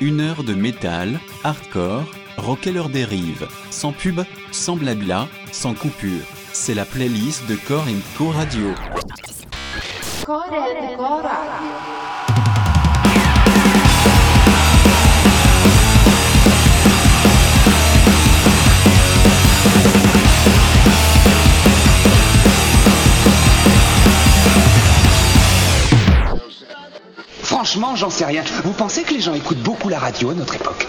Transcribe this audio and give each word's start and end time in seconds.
Une 0.00 0.20
heure 0.20 0.44
de 0.44 0.52
métal, 0.52 1.18
hardcore, 1.42 2.04
rock 2.36 2.66
et 2.66 2.72
leur 2.72 2.90
dérive. 2.90 3.48
Sans 3.70 3.92
pub, 3.92 4.20
sans 4.52 4.76
blabla, 4.76 5.26
sans 5.52 5.72
coupure. 5.72 6.22
C'est 6.52 6.74
la 6.74 6.84
playlist 6.84 7.48
de 7.48 7.56
Core 7.66 7.86
Co 8.18 8.28
Radio. 8.28 8.74
Franchement, 27.66 27.96
j'en 27.96 28.10
sais 28.10 28.24
rien. 28.24 28.44
Vous 28.62 28.70
pensez 28.70 29.02
que 29.02 29.12
les 29.12 29.20
gens 29.20 29.34
écoutent 29.34 29.58
beaucoup 29.58 29.88
la 29.88 29.98
radio 29.98 30.30
à 30.30 30.34
notre 30.34 30.54
époque? 30.54 30.86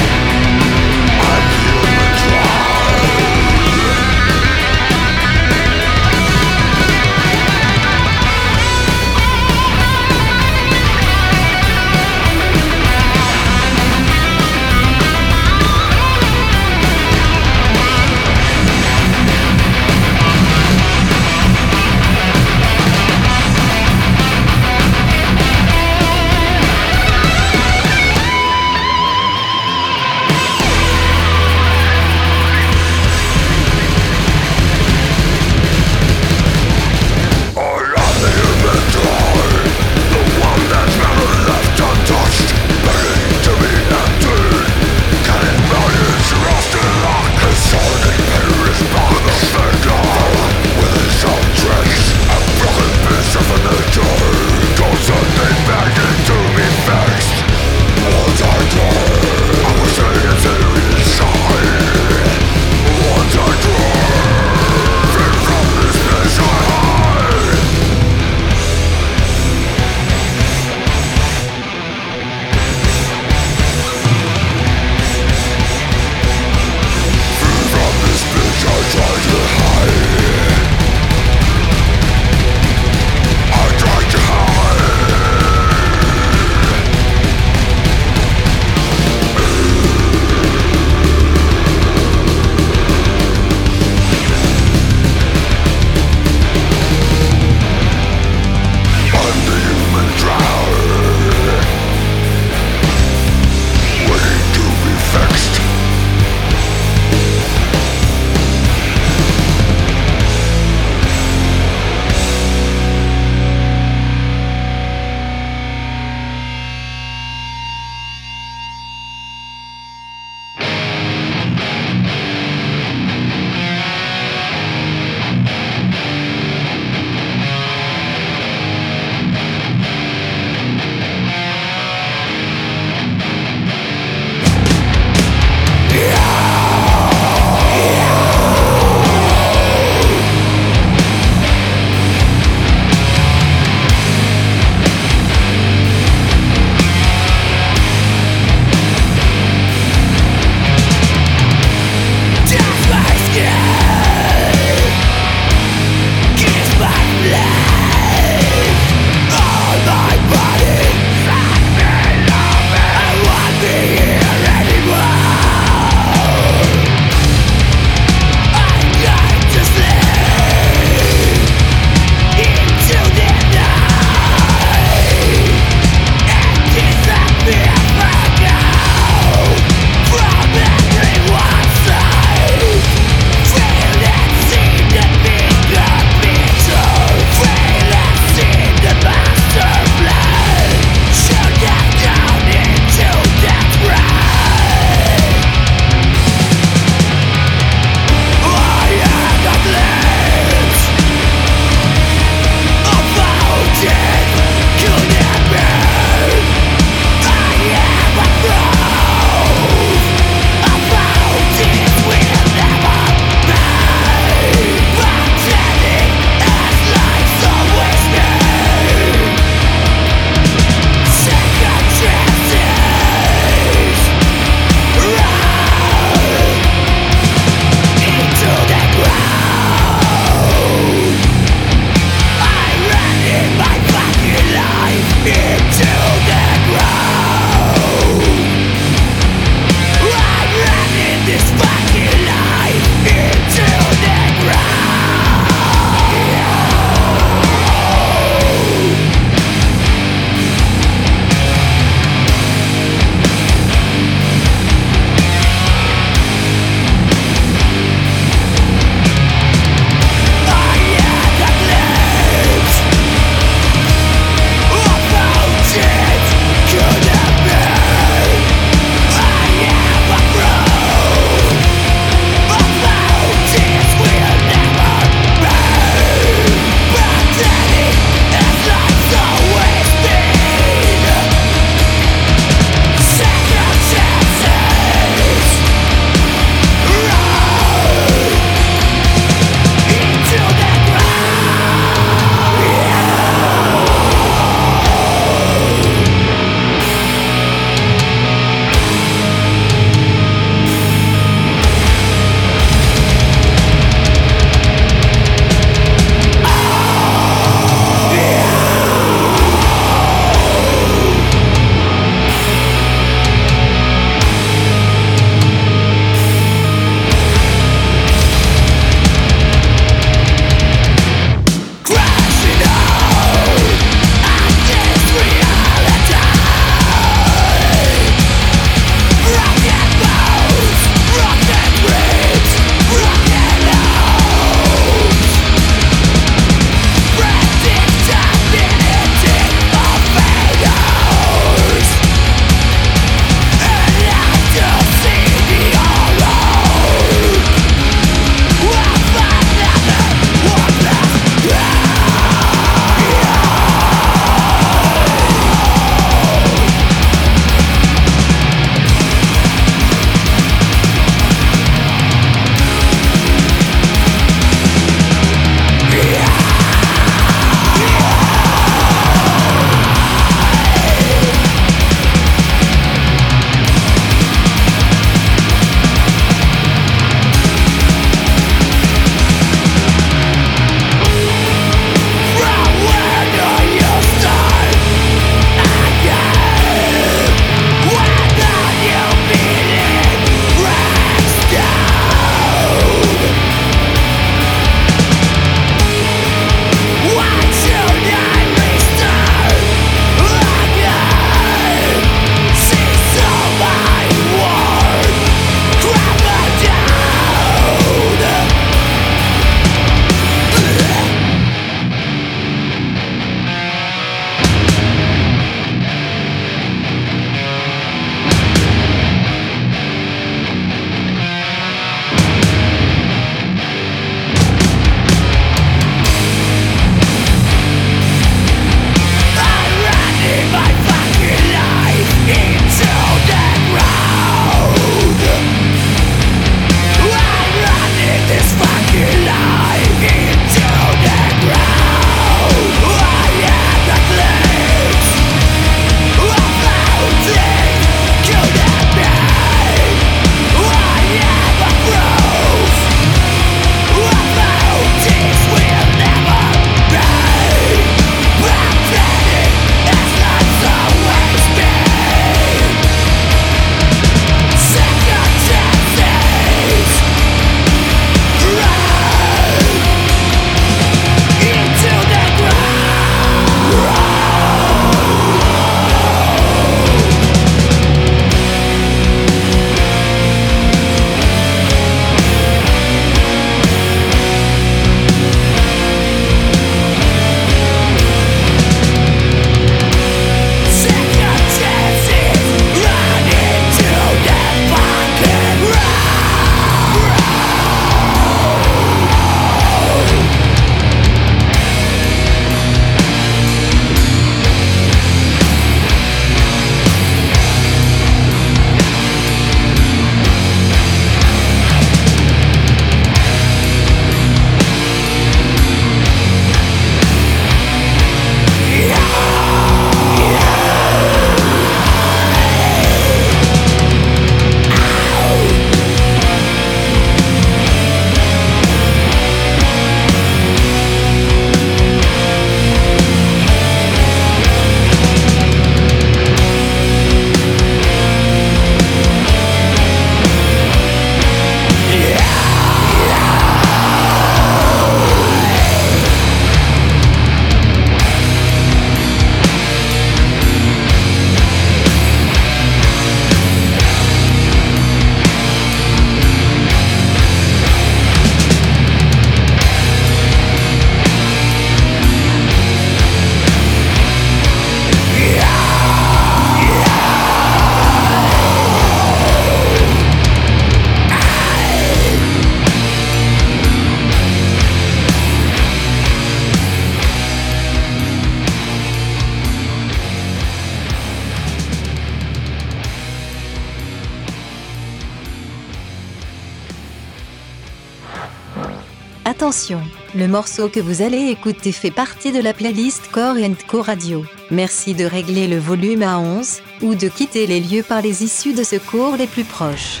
Attention, 589.44 589.82
le 590.14 590.26
morceau 590.26 590.70
que 590.70 590.80
vous 590.80 591.02
allez 591.02 591.28
écouter 591.28 591.70
fait 591.70 591.90
partie 591.90 592.32
de 592.32 592.40
la 592.40 592.54
playlist 592.54 593.10
Core 593.12 593.36
Co 593.68 593.82
Radio. 593.82 594.24
Merci 594.50 594.94
de 594.94 595.04
régler 595.04 595.48
le 595.48 595.58
volume 595.58 596.02
à 596.02 596.18
11 596.18 596.62
ou 596.80 596.94
de 596.94 597.08
quitter 597.08 597.46
les 597.46 597.60
lieux 597.60 597.82
par 597.82 598.00
les 598.00 598.24
issues 598.24 598.54
de 598.54 598.62
secours 598.62 599.16
les 599.18 599.26
plus 599.26 599.44
proches. 599.44 600.00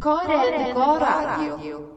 Core 0.00 0.22
Co 0.74 0.80
Radio. 0.80 1.93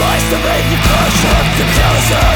Lies 0.00 0.24
to 0.30 0.38
make 0.42 0.66
the 0.70 0.78
crush 0.88 1.20
of 1.24 1.44
comparison 1.58 2.33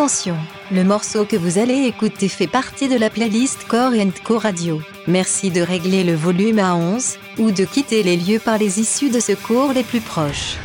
Attention, 0.00 0.36
le 0.72 0.82
morceau 0.82 1.26
que 1.26 1.36
vous 1.36 1.58
allez 1.58 1.84
écouter 1.84 2.28
fait 2.28 2.46
partie 2.46 2.88
de 2.88 2.96
la 2.96 3.10
playlist 3.10 3.68
Core 3.68 3.92
Co 4.24 4.38
Radio. 4.38 4.80
Merci 5.06 5.50
de 5.50 5.60
régler 5.60 6.04
le 6.04 6.14
volume 6.14 6.58
à 6.58 6.74
11 6.74 7.18
ou 7.38 7.50
de 7.50 7.66
quitter 7.66 8.02
les 8.02 8.16
lieux 8.16 8.38
par 8.38 8.56
les 8.56 8.80
issues 8.80 9.10
de 9.10 9.20
secours 9.20 9.74
les 9.74 9.82
plus 9.82 10.00
proches. 10.00 10.56